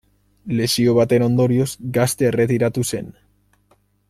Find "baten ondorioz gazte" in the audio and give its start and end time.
0.99-2.29